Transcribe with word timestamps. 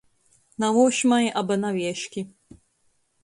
Nauošmai 0.63 1.27
aba 1.41 1.59
navieški. 1.65 2.25